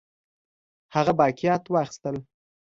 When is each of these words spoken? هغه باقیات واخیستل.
هغه 0.95 1.13
باقیات 1.19 1.63
واخیستل. 1.73 2.15